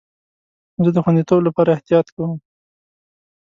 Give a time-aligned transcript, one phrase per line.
[0.83, 2.31] زه د خوندیتوب لپاره احتیاط کوم.